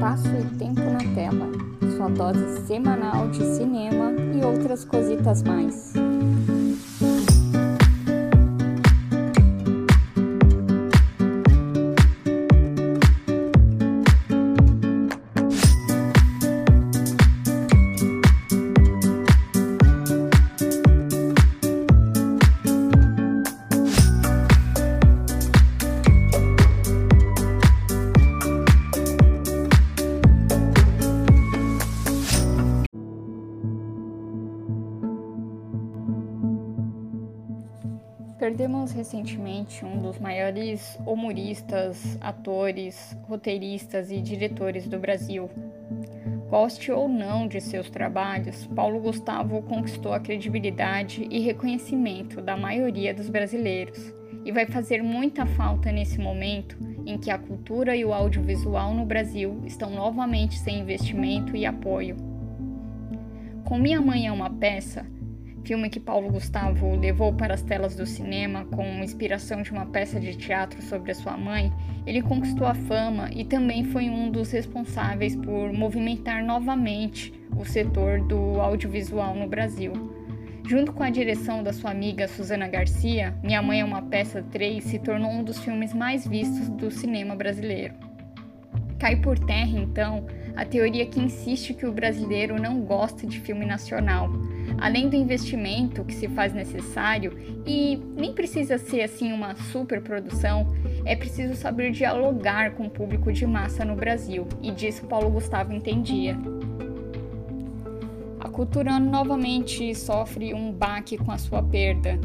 Espaço 0.00 0.28
e 0.28 0.56
Tempo 0.56 0.80
na 0.80 1.14
Tela, 1.14 1.46
sua 1.94 2.08
dose 2.08 2.66
semanal 2.66 3.28
de 3.28 3.44
cinema 3.44 4.10
e 4.34 4.42
outras 4.42 4.82
cositas 4.82 5.42
mais. 5.42 5.92
Perdemos 38.40 38.92
recentemente 38.92 39.84
um 39.84 40.00
dos 40.00 40.18
maiores 40.18 40.98
humoristas, 41.06 42.16
atores, 42.22 43.14
roteiristas 43.24 44.10
e 44.10 44.18
diretores 44.18 44.88
do 44.88 44.98
Brasil. 44.98 45.50
Goste 46.48 46.90
ou 46.90 47.06
não 47.06 47.46
de 47.46 47.60
seus 47.60 47.90
trabalhos, 47.90 48.66
Paulo 48.68 48.98
Gustavo 48.98 49.60
conquistou 49.64 50.14
a 50.14 50.20
credibilidade 50.20 51.28
e 51.30 51.40
reconhecimento 51.40 52.40
da 52.40 52.56
maioria 52.56 53.12
dos 53.12 53.28
brasileiros 53.28 54.10
e 54.42 54.50
vai 54.50 54.64
fazer 54.64 55.02
muita 55.02 55.44
falta 55.44 55.92
nesse 55.92 56.18
momento 56.18 56.78
em 57.04 57.18
que 57.18 57.30
a 57.30 57.36
cultura 57.36 57.94
e 57.94 58.06
o 58.06 58.14
audiovisual 58.14 58.94
no 58.94 59.04
Brasil 59.04 59.60
estão 59.66 59.90
novamente 59.90 60.58
sem 60.58 60.78
investimento 60.78 61.54
e 61.54 61.66
apoio. 61.66 62.16
Com 63.66 63.76
Minha 63.76 64.00
Mãe 64.00 64.26
é 64.26 64.32
uma 64.32 64.48
peça, 64.48 65.04
filme 65.64 65.90
que 65.90 66.00
Paulo 66.00 66.30
Gustavo 66.30 66.96
levou 66.96 67.32
para 67.32 67.54
as 67.54 67.62
telas 67.62 67.94
do 67.94 68.06
cinema 68.06 68.64
com 68.66 68.84
inspiração 69.02 69.62
de 69.62 69.70
uma 69.70 69.86
peça 69.86 70.18
de 70.18 70.36
teatro 70.36 70.80
sobre 70.82 71.12
a 71.12 71.14
sua 71.14 71.36
mãe, 71.36 71.72
ele 72.06 72.22
conquistou 72.22 72.66
a 72.66 72.74
fama 72.74 73.30
e 73.32 73.44
também 73.44 73.84
foi 73.84 74.08
um 74.08 74.30
dos 74.30 74.50
responsáveis 74.50 75.36
por 75.36 75.72
movimentar 75.72 76.44
novamente 76.44 77.32
o 77.56 77.64
setor 77.64 78.20
do 78.20 78.60
audiovisual 78.60 79.34
no 79.34 79.46
Brasil. 79.46 79.92
Junto 80.66 80.92
com 80.92 81.02
a 81.02 81.10
direção 81.10 81.62
da 81.62 81.72
sua 81.72 81.90
amiga 81.90 82.28
Susana 82.28 82.68
Garcia, 82.68 83.34
Minha 83.42 83.60
Mãe 83.60 83.80
é 83.80 83.84
uma 83.84 84.02
Peça 84.02 84.42
3 84.52 84.82
se 84.84 84.98
tornou 85.00 85.30
um 85.30 85.42
dos 85.42 85.58
filmes 85.58 85.92
mais 85.92 86.26
vistos 86.26 86.68
do 86.68 86.90
cinema 86.90 87.34
brasileiro. 87.34 87.94
Cai 88.98 89.16
por 89.16 89.38
terra, 89.38 89.78
então, 89.78 90.26
a 90.56 90.64
teoria 90.64 91.06
que 91.06 91.20
insiste 91.20 91.74
que 91.74 91.86
o 91.86 91.92
brasileiro 91.92 92.60
não 92.60 92.80
gosta 92.80 93.26
de 93.26 93.40
filme 93.40 93.66
nacional 93.66 94.30
além 94.78 95.08
do 95.08 95.16
investimento 95.16 96.04
que 96.04 96.14
se 96.14 96.28
faz 96.28 96.52
necessário, 96.52 97.36
e 97.66 97.96
nem 98.16 98.32
precisa 98.32 98.78
ser 98.78 99.02
assim 99.02 99.32
uma 99.32 99.54
super 99.54 100.00
produção, 100.00 100.66
é 101.04 101.16
preciso 101.16 101.54
saber 101.54 101.90
dialogar 101.90 102.72
com 102.72 102.86
o 102.86 102.90
público 102.90 103.32
de 103.32 103.46
massa 103.46 103.84
no 103.84 103.94
Brasil, 103.94 104.46
e 104.62 104.70
disso 104.70 105.06
Paulo 105.06 105.30
Gustavo 105.30 105.72
entendia. 105.72 106.36
A 108.40 108.48
cultura 108.48 108.98
novamente 108.98 109.94
sofre 109.94 110.54
um 110.54 110.72
baque 110.72 111.16
com 111.16 111.30
a 111.30 111.38
sua 111.38 111.62
perda, 111.62 112.18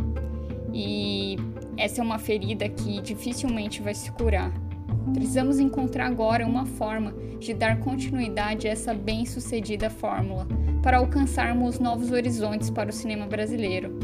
e 0.74 1.38
essa 1.78 2.02
é 2.02 2.04
uma 2.04 2.20
ferida 2.20 2.68
que 2.68 3.02
dificilmente 3.02 3.82
vai 3.82 3.94
se 3.94 4.12
curar. 4.12 4.65
Precisamos 5.14 5.60
encontrar 5.60 6.08
agora 6.08 6.46
uma 6.46 6.66
forma 6.66 7.14
de 7.40 7.54
dar 7.54 7.80
continuidade 7.80 8.68
a 8.68 8.72
essa 8.72 8.94
bem-sucedida 8.94 9.90
fórmula 9.90 10.48
para 10.82 10.98
alcançarmos 10.98 11.80
novos 11.80 12.12
horizontes 12.12 12.70
para 12.70 12.90
o 12.90 12.94
cinema 12.94 13.26
brasileiro, 13.26 13.98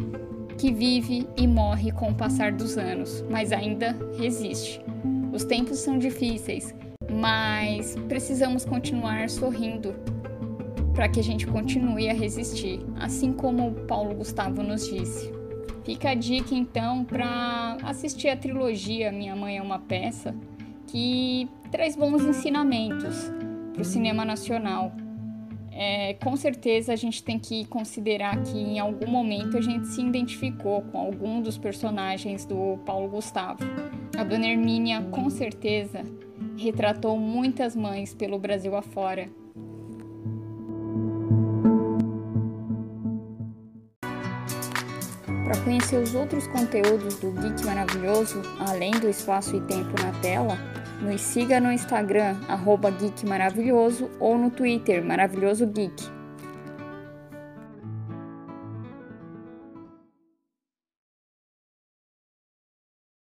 que 0.57 0.71
vive 0.71 1.27
e 1.37 1.47
morre 1.47 1.91
com 1.91 2.09
o 2.09 2.15
passar 2.15 2.51
dos 2.51 2.77
anos, 2.77 3.23
mas 3.29 3.51
ainda 3.51 3.95
resiste. 4.17 4.81
Os 5.31 5.43
tempos 5.43 5.79
são 5.79 5.97
difíceis, 5.97 6.73
mas 7.11 7.95
precisamos 8.07 8.65
continuar 8.65 9.29
sorrindo 9.29 9.93
para 10.93 11.07
que 11.07 11.19
a 11.19 11.23
gente 11.23 11.47
continue 11.47 12.09
a 12.09 12.13
resistir, 12.13 12.79
assim 12.99 13.31
como 13.31 13.71
Paulo 13.87 14.13
Gustavo 14.15 14.61
nos 14.61 14.87
disse. 14.87 15.31
Fica 15.83 16.11
a 16.11 16.15
dica 16.15 16.53
então 16.53 17.03
para 17.03 17.77
assistir 17.83 18.29
a 18.29 18.37
trilogia 18.37 19.11
Minha 19.11 19.35
Mãe 19.35 19.57
é 19.57 19.61
uma 19.61 19.79
Peça, 19.79 20.35
que 20.91 21.47
traz 21.71 21.95
bons 21.95 22.21
ensinamentos 22.21 23.31
para 23.73 23.81
o 23.81 23.85
cinema 23.85 24.25
nacional. 24.25 24.91
É, 25.71 26.15
com 26.15 26.35
certeza 26.35 26.91
a 26.91 26.97
gente 26.97 27.23
tem 27.23 27.39
que 27.39 27.63
considerar 27.65 28.43
que 28.43 28.57
em 28.57 28.77
algum 28.77 29.09
momento 29.09 29.57
a 29.57 29.61
gente 29.61 29.87
se 29.87 30.01
identificou 30.01 30.81
com 30.81 30.99
algum 30.99 31.41
dos 31.41 31.57
personagens 31.57 32.45
do 32.45 32.77
Paulo 32.85 33.07
Gustavo. 33.07 33.63
A 34.17 34.23
Dona 34.23 34.47
Hermínia, 34.47 35.01
com 35.03 35.29
certeza, 35.29 36.03
retratou 36.57 37.17
muitas 37.17 37.73
mães 37.73 38.13
pelo 38.13 38.37
Brasil 38.37 38.75
afora. 38.75 39.29
Para 45.45 45.63
conhecer 45.63 45.97
os 45.97 46.13
outros 46.13 46.47
conteúdos 46.47 47.17
do 47.19 47.31
Geek 47.31 47.65
Maravilhoso, 47.65 48.41
além 48.59 48.91
do 48.91 49.09
espaço 49.09 49.55
e 49.55 49.61
tempo 49.61 50.01
na 50.01 50.11
tela, 50.21 50.57
nos 51.01 51.21
siga 51.21 51.59
no 51.59 51.71
Instagram, 51.71 52.37
arroba 52.47 52.91
Geek 52.91 53.25
Maravilhoso, 53.25 54.09
ou 54.19 54.37
no 54.37 54.51
Twitter, 54.51 55.03
Maravilhoso 55.03 55.65
Geek. 55.65 56.20